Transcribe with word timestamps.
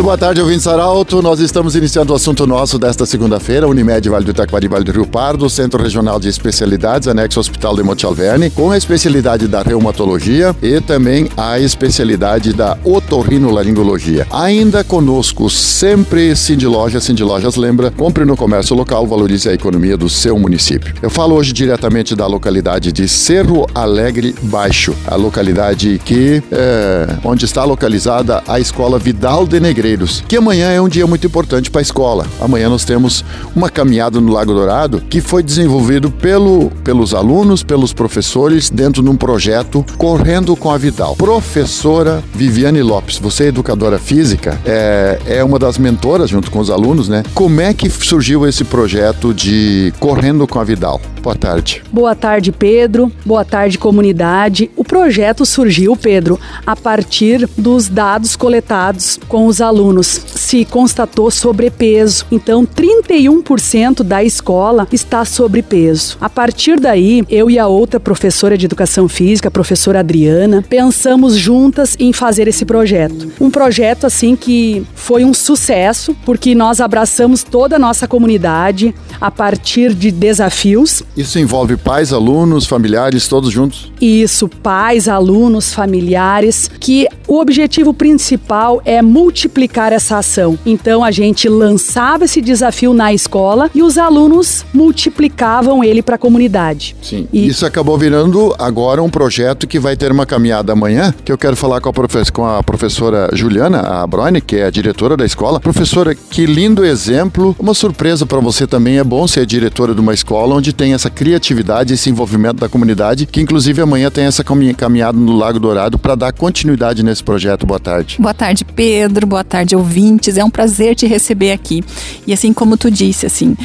Muito 0.00 0.06
boa 0.06 0.16
tarde, 0.16 0.40
ouvintes 0.40 0.66
Arauto. 0.66 1.20
Nós 1.20 1.40
estamos 1.40 1.76
iniciando 1.76 2.14
o 2.14 2.16
assunto 2.16 2.46
nosso 2.46 2.78
desta 2.78 3.04
segunda-feira, 3.04 3.68
Unimed 3.68 4.08
Vale 4.08 4.24
do 4.24 4.30
Itaquari, 4.30 4.66
Vale 4.66 4.82
do 4.82 4.92
Rio 4.92 5.06
Pardo, 5.06 5.50
Centro 5.50 5.82
Regional 5.82 6.18
de 6.18 6.26
Especialidades, 6.26 7.06
anexo 7.06 7.38
Hospital 7.38 7.76
de 7.76 7.82
Monte 7.82 8.06
Alverne, 8.06 8.48
com 8.48 8.70
a 8.70 8.78
especialidade 8.78 9.46
da 9.46 9.60
reumatologia 9.60 10.56
e 10.62 10.80
também 10.80 11.28
a 11.36 11.58
especialidade 11.60 12.54
da 12.54 12.78
otorrinolaringologia. 12.82 14.26
Ainda 14.30 14.82
conosco, 14.82 15.50
sempre 15.50 16.34
Cindy 16.34 16.66
Lojas. 16.66 17.04
Cindy 17.04 17.22
Lojas 17.22 17.56
lembra, 17.56 17.90
compre 17.90 18.24
no 18.24 18.38
comércio 18.38 18.74
local, 18.74 19.06
valorize 19.06 19.50
a 19.50 19.52
economia 19.52 19.98
do 19.98 20.08
seu 20.08 20.38
município. 20.38 20.94
Eu 21.02 21.10
falo 21.10 21.34
hoje 21.34 21.52
diretamente 21.52 22.16
da 22.16 22.26
localidade 22.26 22.90
de 22.90 23.06
Cerro 23.06 23.66
Alegre 23.74 24.34
Baixo, 24.44 24.94
a 25.06 25.14
localidade 25.14 26.00
que 26.02 26.42
é, 26.50 27.18
onde 27.22 27.44
está 27.44 27.64
localizada 27.64 28.42
a 28.48 28.58
Escola 28.58 28.98
Vidal 28.98 29.46
de 29.46 29.60
Negreiros 29.90 30.22
que 30.26 30.36
amanhã 30.36 30.70
é 30.70 30.80
um 30.80 30.88
dia 30.88 31.06
muito 31.06 31.26
importante 31.26 31.70
para 31.70 31.80
a 31.80 31.82
escola. 31.82 32.26
Amanhã 32.40 32.68
nós 32.68 32.84
temos 32.84 33.24
uma 33.54 33.68
caminhada 33.68 34.20
no 34.20 34.32
Lago 34.32 34.52
Dourado 34.52 35.00
que 35.08 35.20
foi 35.20 35.42
desenvolvido 35.42 36.10
pelo, 36.10 36.70
pelos 36.84 37.14
alunos, 37.14 37.62
pelos 37.62 37.92
professores, 37.92 38.70
dentro 38.70 39.02
de 39.02 39.08
um 39.08 39.16
projeto 39.16 39.84
Correndo 39.96 40.54
com 40.54 40.70
a 40.70 40.78
Vidal. 40.78 41.16
Professora 41.16 42.22
Viviane 42.34 42.82
Lopes, 42.82 43.18
você 43.18 43.44
é 43.44 43.46
educadora 43.48 43.98
física, 43.98 44.58
é, 44.64 45.18
é 45.26 45.44
uma 45.44 45.58
das 45.58 45.78
mentoras 45.78 46.30
junto 46.30 46.50
com 46.50 46.58
os 46.58 46.70
alunos, 46.70 47.08
né? 47.08 47.22
Como 47.34 47.60
é 47.60 47.74
que 47.74 47.88
surgiu 47.90 48.46
esse 48.46 48.64
projeto 48.64 49.34
de 49.34 49.92
Correndo 49.98 50.46
com 50.46 50.60
a 50.60 50.64
Vidal? 50.64 51.00
Boa 51.22 51.36
tarde. 51.36 51.82
Boa 51.92 52.14
tarde, 52.14 52.52
Pedro. 52.52 53.12
Boa 53.24 53.44
tarde, 53.44 53.78
comunidade. 53.78 54.70
O 54.76 54.84
projeto 54.90 55.46
surgiu, 55.46 55.96
Pedro, 55.96 56.36
a 56.66 56.74
partir 56.74 57.48
dos 57.56 57.88
dados 57.88 58.34
coletados 58.34 59.20
com 59.28 59.46
os 59.46 59.60
alunos. 59.60 60.20
Se 60.34 60.64
constatou 60.64 61.30
sobrepeso. 61.30 62.26
Então, 62.28 62.66
31% 62.66 64.02
da 64.02 64.24
escola 64.24 64.88
está 64.90 65.24
sobrepeso. 65.24 66.18
A 66.20 66.28
partir 66.28 66.80
daí, 66.80 67.24
eu 67.30 67.48
e 67.48 67.56
a 67.56 67.68
outra 67.68 68.00
professora 68.00 68.58
de 68.58 68.66
educação 68.66 69.08
física, 69.08 69.46
a 69.46 69.52
professora 69.52 70.00
Adriana, 70.00 70.64
pensamos 70.68 71.36
juntas 71.36 71.96
em 71.96 72.12
fazer 72.12 72.48
esse 72.48 72.64
projeto. 72.64 73.30
Um 73.40 73.48
projeto 73.48 74.08
assim 74.08 74.34
que 74.34 74.84
foi 74.96 75.24
um 75.24 75.32
sucesso, 75.32 76.16
porque 76.24 76.52
nós 76.52 76.80
abraçamos 76.80 77.44
toda 77.44 77.76
a 77.76 77.78
nossa 77.78 78.08
comunidade 78.08 78.92
a 79.20 79.30
partir 79.30 79.94
de 79.94 80.10
desafios 80.10 80.70
isso 81.16 81.38
envolve 81.38 81.76
pais, 81.76 82.12
alunos, 82.12 82.66
familiares, 82.66 83.28
todos 83.28 83.52
juntos? 83.52 83.92
Isso, 84.00 84.48
pais, 84.48 85.08
alunos, 85.08 85.74
familiares, 85.74 86.70
que 86.80 87.06
o 87.28 87.38
objetivo 87.38 87.92
principal 87.92 88.80
é 88.84 89.02
multiplicar 89.02 89.92
essa 89.92 90.18
ação. 90.18 90.58
Então 90.64 91.04
a 91.04 91.10
gente 91.10 91.48
lançava 91.48 92.24
esse 92.24 92.40
desafio 92.40 92.92
na 92.92 93.12
escola 93.12 93.70
e 93.74 93.82
os 93.82 93.98
alunos 93.98 94.64
multiplicavam 94.72 95.84
ele 95.84 96.02
para 96.02 96.14
a 96.16 96.18
comunidade. 96.18 96.96
Sim. 97.02 97.28
E 97.32 97.46
isso 97.46 97.66
acabou 97.66 97.98
virando 97.98 98.54
agora 98.58 99.02
um 99.02 99.10
projeto 99.10 99.66
que 99.66 99.78
vai 99.78 99.96
ter 99.96 100.10
uma 100.10 100.26
caminhada 100.26 100.72
amanhã, 100.72 101.14
que 101.24 101.30
eu 101.30 101.38
quero 101.38 101.56
falar 101.56 101.80
com 101.80 101.88
a, 101.88 101.92
profe 101.92 102.32
com 102.32 102.46
a 102.46 102.62
professora 102.62 103.28
Juliana, 103.32 103.80
a 103.80 104.06
Brone, 104.06 104.40
que 104.40 104.56
é 104.56 104.64
a 104.64 104.70
diretora 104.70 105.16
da 105.16 105.24
escola. 105.24 105.60
Professora, 105.60 106.14
que 106.14 106.46
lindo 106.46 106.84
exemplo. 106.84 107.54
Uma 107.58 107.74
surpresa 107.74 108.24
para 108.24 108.40
você 108.40 108.66
também 108.66 108.98
é 108.98 109.04
bom 109.10 109.26
ser 109.26 109.44
diretora 109.44 109.92
de 109.92 110.00
uma 110.00 110.14
escola 110.14 110.54
onde 110.54 110.72
tem 110.72 110.94
essa 110.94 111.10
criatividade, 111.10 111.92
esse 111.92 112.08
envolvimento 112.08 112.60
da 112.60 112.68
comunidade, 112.68 113.26
que 113.26 113.40
inclusive 113.40 113.82
amanhã 113.82 114.08
tem 114.08 114.24
essa 114.24 114.44
caminhada 114.44 115.18
no 115.18 115.36
Lago 115.36 115.58
Dourado 115.58 115.98
para 115.98 116.14
dar 116.14 116.32
continuidade 116.32 117.02
nesse 117.02 117.24
projeto. 117.24 117.66
Boa 117.66 117.80
tarde. 117.80 118.18
Boa 118.20 118.32
tarde, 118.32 118.64
Pedro. 118.64 119.26
Boa 119.26 119.42
tarde, 119.42 119.74
ouvintes. 119.74 120.38
É 120.38 120.44
um 120.44 120.50
prazer 120.50 120.94
te 120.94 121.08
receber 121.08 121.50
aqui. 121.50 121.82
E 122.24 122.32
assim 122.32 122.52
como 122.52 122.76
tu 122.76 122.88
disse, 122.88 123.26
assim, 123.26 123.56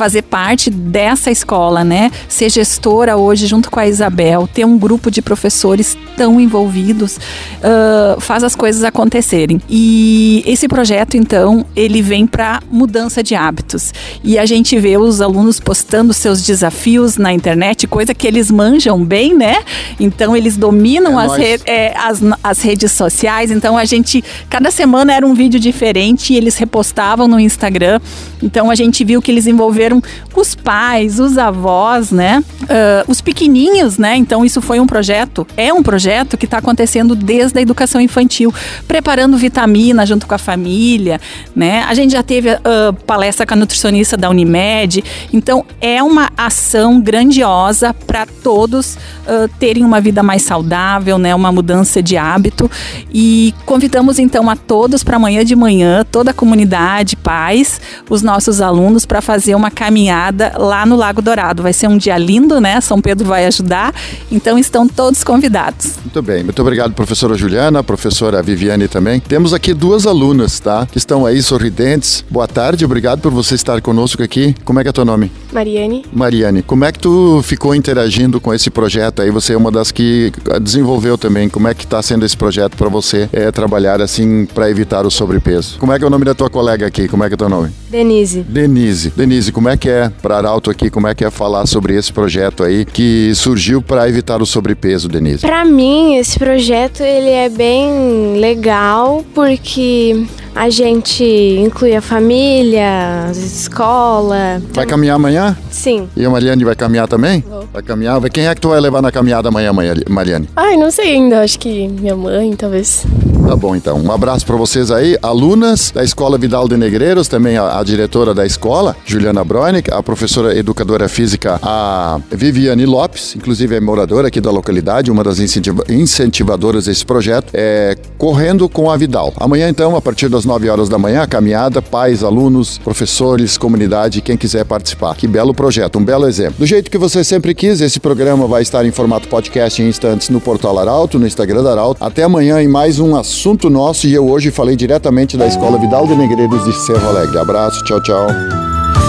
fazer 0.00 0.22
parte 0.22 0.70
dessa 0.70 1.30
escola, 1.30 1.84
né? 1.84 2.10
Ser 2.26 2.48
gestora 2.48 3.18
hoje 3.18 3.46
junto 3.46 3.70
com 3.70 3.78
a 3.78 3.86
Isabel, 3.86 4.48
ter 4.48 4.64
um 4.64 4.78
grupo 4.78 5.10
de 5.10 5.20
professores 5.20 5.94
tão 6.16 6.40
envolvidos, 6.40 7.16
uh, 7.16 8.18
faz 8.18 8.42
as 8.42 8.56
coisas 8.56 8.82
acontecerem. 8.82 9.60
E 9.68 10.42
esse 10.46 10.66
projeto, 10.68 11.18
então, 11.18 11.66
ele 11.76 12.00
vem 12.00 12.26
para 12.26 12.62
mudança 12.70 13.22
de 13.22 13.34
hábitos. 13.34 13.92
E 14.24 14.38
a 14.38 14.46
gente 14.46 14.78
vê 14.78 14.96
os 14.96 15.20
alunos 15.20 15.60
postando 15.60 16.14
seus 16.14 16.42
desafios 16.42 17.18
na 17.18 17.30
internet, 17.30 17.86
coisa 17.86 18.14
que 18.14 18.26
eles 18.26 18.50
manjam 18.50 19.04
bem, 19.04 19.34
né? 19.34 19.62
Então 19.98 20.34
eles 20.34 20.56
dominam 20.56 21.20
é 21.20 21.26
as, 21.26 21.36
re 21.36 21.60
é, 21.66 21.94
as, 21.96 22.20
as 22.42 22.62
redes 22.62 22.92
sociais. 22.92 23.50
Então 23.50 23.76
a 23.76 23.84
gente, 23.84 24.24
cada 24.48 24.70
semana 24.70 25.12
era 25.12 25.26
um 25.26 25.34
vídeo 25.34 25.60
diferente 25.60 26.32
e 26.32 26.36
eles 26.36 26.56
repostavam 26.56 27.28
no 27.28 27.38
Instagram. 27.38 28.00
Então 28.42 28.70
a 28.70 28.74
gente 28.74 29.04
viu 29.04 29.20
que 29.20 29.30
eles 29.30 29.46
envolveram 29.46 29.89
os 30.34 30.54
pais, 30.54 31.18
os 31.18 31.38
avós, 31.38 32.10
né? 32.10 32.42
Uh, 32.62 33.10
os 33.10 33.20
pequeninhos, 33.20 33.98
né? 33.98 34.16
Então 34.16 34.44
isso 34.44 34.60
foi 34.60 34.78
um 34.78 34.86
projeto, 34.86 35.46
é 35.56 35.72
um 35.72 35.82
projeto 35.82 36.36
que 36.36 36.44
está 36.44 36.58
acontecendo 36.58 37.14
desde 37.14 37.58
a 37.58 37.62
educação 37.62 38.00
infantil, 38.00 38.52
preparando 38.86 39.36
vitamina 39.36 40.04
junto 40.06 40.26
com 40.26 40.34
a 40.34 40.38
família, 40.38 41.20
né? 41.54 41.84
A 41.88 41.94
gente 41.94 42.12
já 42.12 42.22
teve 42.22 42.50
uh, 42.50 42.92
palestra 43.06 43.46
com 43.46 43.54
a 43.54 43.56
nutricionista 43.56 44.16
da 44.16 44.28
Unimed. 44.30 45.02
Então 45.32 45.64
é 45.80 46.02
uma 46.02 46.30
ação 46.36 46.90
ação 46.90 47.00
grandiosa 47.00 47.92
para 47.92 48.26
todos 48.26 48.96
uh, 48.96 49.48
terem 49.58 49.84
uma 49.84 50.00
vida 50.00 50.22
mais 50.22 50.42
saudável, 50.42 51.18
né, 51.18 51.34
uma 51.34 51.52
mudança 51.52 52.02
de 52.02 52.16
hábito. 52.16 52.70
E 53.12 53.54
convidamos 53.66 54.18
então 54.18 54.48
a 54.48 54.56
todos 54.56 55.02
para 55.04 55.16
amanhã 55.16 55.44
de 55.44 55.54
manhã, 55.56 56.04
toda 56.10 56.30
a 56.30 56.34
comunidade, 56.34 57.16
pais, 57.16 57.80
os 58.08 58.22
nossos 58.22 58.60
alunos, 58.60 59.04
para 59.04 59.20
fazer 59.20 59.54
uma 59.54 59.70
caminhada 59.80 60.52
lá 60.58 60.84
no 60.84 60.94
Lago 60.94 61.22
Dourado. 61.22 61.62
Vai 61.62 61.72
ser 61.72 61.88
um 61.88 61.96
dia 61.96 62.18
lindo, 62.18 62.60
né? 62.60 62.82
São 62.82 63.00
Pedro 63.00 63.26
vai 63.26 63.46
ajudar, 63.46 63.94
então 64.30 64.58
estão 64.58 64.86
todos 64.86 65.24
convidados. 65.24 65.94
Muito 66.04 66.20
bem, 66.20 66.44
muito 66.44 66.60
obrigado, 66.60 66.92
professora 66.92 67.34
Juliana, 67.34 67.82
professora 67.82 68.42
Viviane 68.42 68.88
também. 68.88 69.20
Temos 69.20 69.54
aqui 69.54 69.72
duas 69.72 70.06
alunas, 70.06 70.60
tá? 70.60 70.84
Que 70.84 70.98
estão 70.98 71.24
aí 71.24 71.40
sorridentes. 71.42 72.22
Boa 72.28 72.46
tarde, 72.46 72.84
obrigado 72.84 73.22
por 73.22 73.32
você 73.32 73.54
estar 73.54 73.80
conosco 73.80 74.22
aqui. 74.22 74.54
Como 74.66 74.78
é 74.78 74.82
que 74.82 74.90
é 74.90 74.92
teu 74.92 75.06
nome? 75.06 75.32
Mariane. 75.52 76.04
Mariane. 76.12 76.62
Como 76.62 76.84
é 76.84 76.92
que 76.92 76.98
tu 76.98 77.42
ficou 77.42 77.74
interagindo 77.74 78.40
com 78.40 78.52
esse 78.52 78.70
projeto 78.70 79.22
aí? 79.22 79.30
Você 79.30 79.52
é 79.52 79.56
uma 79.56 79.70
das 79.70 79.90
que 79.90 80.32
desenvolveu 80.60 81.18
também. 81.18 81.48
Como 81.48 81.68
é 81.68 81.74
que 81.74 81.84
está 81.84 82.02
sendo 82.02 82.24
esse 82.24 82.36
projeto 82.36 82.76
para 82.76 82.88
você 82.88 83.28
é, 83.32 83.50
trabalhar 83.50 84.00
assim 84.00 84.46
para 84.46 84.70
evitar 84.70 85.06
o 85.06 85.10
sobrepeso? 85.10 85.78
Como 85.78 85.92
é 85.92 85.98
que 85.98 86.04
é 86.04 86.06
o 86.06 86.10
nome 86.10 86.24
da 86.24 86.34
tua 86.34 86.50
colega 86.50 86.86
aqui? 86.86 87.08
Como 87.08 87.24
é 87.24 87.28
que 87.28 87.34
é 87.34 87.36
o 87.36 87.38
teu 87.38 87.48
nome? 87.48 87.70
Denise. 87.90 88.42
Denise. 88.42 89.12
Denise, 89.16 89.52
como 89.52 89.68
é 89.68 89.76
que 89.76 89.88
é 89.88 90.10
para 90.22 90.36
Arauto 90.36 90.70
aqui? 90.70 90.90
Como 90.90 91.08
é 91.08 91.14
que 91.14 91.24
é 91.24 91.30
falar 91.30 91.66
sobre 91.66 91.94
esse 91.96 92.12
projeto 92.12 92.62
aí 92.62 92.84
que 92.84 93.32
surgiu 93.34 93.82
para 93.82 94.08
evitar 94.08 94.40
o 94.40 94.46
sobrepeso, 94.46 95.08
Denise? 95.08 95.40
Para 95.40 95.64
mim, 95.64 96.16
esse 96.16 96.38
projeto 96.38 97.02
ele 97.02 97.30
é 97.30 97.48
bem 97.48 98.38
legal 98.38 99.24
porque 99.34 100.26
a 100.60 100.68
gente 100.68 101.24
inclui 101.24 101.96
a 101.96 102.02
família, 102.02 103.28
a 103.28 103.30
escola. 103.30 104.60
Vai 104.74 104.84
caminhar 104.84 105.16
amanhã? 105.16 105.56
Sim. 105.70 106.06
E 106.14 106.22
a 106.22 106.28
Mariane 106.28 106.62
vai 106.66 106.76
caminhar 106.76 107.08
também? 107.08 107.42
Vou. 107.48 107.66
Vai 107.72 107.82
caminhar? 107.82 108.20
Quem 108.28 108.46
é 108.46 108.54
que 108.54 108.60
tu 108.60 108.68
vai 108.68 108.78
levar 108.78 109.00
na 109.00 109.10
caminhada 109.10 109.48
amanhã, 109.48 109.72
Mariane? 110.06 110.50
Ai, 110.54 110.76
não 110.76 110.90
sei 110.90 111.12
ainda. 111.12 111.40
Acho 111.40 111.58
que 111.58 111.88
minha 111.88 112.14
mãe, 112.14 112.54
talvez. 112.54 113.06
Tá 113.46 113.56
bom, 113.56 113.74
então. 113.74 113.98
Um 113.98 114.12
abraço 114.12 114.46
para 114.46 114.54
vocês 114.56 114.90
aí, 114.90 115.18
alunas 115.22 115.90
da 115.90 116.04
Escola 116.04 116.38
Vidal 116.38 116.68
de 116.68 116.76
Negreiros, 116.76 117.26
também 117.26 117.56
a, 117.56 117.80
a 117.80 117.82
diretora 117.82 118.32
da 118.32 118.46
escola, 118.46 118.94
Juliana 119.04 119.42
Bronik, 119.42 119.90
a 119.90 120.02
professora 120.02 120.56
educadora 120.56 121.08
física, 121.08 121.58
a 121.62 122.20
Viviane 122.30 122.86
Lopes, 122.86 123.34
inclusive 123.34 123.74
é 123.74 123.80
moradora 123.80 124.28
aqui 124.28 124.40
da 124.40 124.50
localidade, 124.50 125.10
uma 125.10 125.24
das 125.24 125.40
incentiva 125.40 125.82
incentivadoras 125.88 126.84
desse 126.84 127.04
projeto, 127.04 127.50
é 127.52 127.96
Correndo 128.16 128.68
com 128.68 128.90
a 128.90 128.96
Vidal. 128.96 129.32
Amanhã, 129.36 129.68
então, 129.68 129.96
a 129.96 130.00
partir 130.00 130.28
das 130.28 130.44
9 130.44 130.68
horas 130.68 130.88
da 130.88 130.98
manhã, 130.98 131.26
caminhada, 131.26 131.80
pais, 131.82 132.22
alunos, 132.22 132.78
professores, 132.78 133.56
comunidade, 133.56 134.20
quem 134.20 134.36
quiser 134.36 134.64
participar. 134.64 135.16
Que 135.16 135.26
belo 135.26 135.54
projeto, 135.54 135.98
um 135.98 136.04
belo 136.04 136.28
exemplo. 136.28 136.56
Do 136.58 136.66
jeito 136.66 136.90
que 136.90 136.98
você 136.98 137.24
sempre 137.24 137.54
quis, 137.54 137.80
esse 137.80 137.98
programa 137.98 138.46
vai 138.46 138.62
estar 138.62 138.84
em 138.84 138.92
formato 138.92 139.26
podcast 139.26 139.82
em 139.82 139.88
instantes 139.88 140.28
no 140.28 140.40
Portal 140.40 140.78
Arauto, 140.78 141.18
no 141.18 141.26
Instagram 141.26 141.62
da 141.62 141.72
Arauto. 141.72 142.04
Até 142.04 142.22
amanhã 142.22 142.60
em 142.60 142.68
mais 142.68 143.00
um 143.00 143.16
assunto 143.16 143.39
assunto 143.40 143.70
nosso 143.70 144.06
e 144.06 144.12
eu 144.12 144.28
hoje 144.28 144.50
falei 144.50 144.76
diretamente 144.76 145.34
da 145.34 145.46
Escola 145.46 145.78
Vidal 145.78 146.06
de 146.06 146.14
Negreiros 146.14 146.62
de 146.62 146.74
Serra 146.74 147.08
Alegre. 147.08 147.38
Abraço, 147.38 147.82
tchau, 147.84 147.98
tchau. 148.02 148.26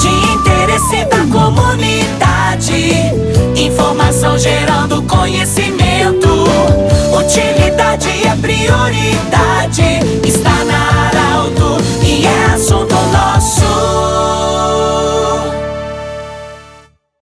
De 0.00 0.08
interesse 0.32 1.04
da 1.10 1.18
comunidade, 1.26 2.72
informação 3.54 4.38
gerando 4.38 5.02
conhecimento, 5.02 6.26
utilidade 7.18 8.08
é 8.26 8.34
prioridade. 8.40 9.83